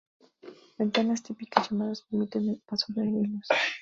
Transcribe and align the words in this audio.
Ventanas 0.79 1.21
típicas 1.21 1.69
llamadas 1.69 2.01
permiten 2.01 2.49
el 2.49 2.59
paso 2.61 2.87
de 2.91 3.03
aire 3.03 3.19
y 3.19 3.27
luz. 3.27 3.47